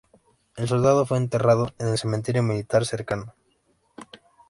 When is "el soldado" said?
0.55-1.05